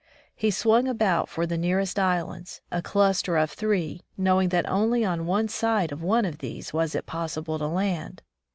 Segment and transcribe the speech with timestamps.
[0.35, 5.27] He swung about for the nearest islands, a cluster of three, knowing that only on
[5.27, 8.23] one side of one of these was it possible to land.